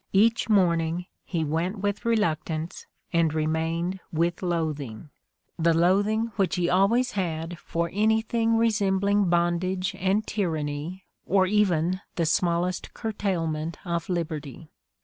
[0.13, 5.11] Each morning he went with reluctance and remained with loathing—
[5.59, 12.25] the loathing which he always had for anything resembling bondage and tyranny or even the
[12.25, 14.69] smallest curtailment of lib erty."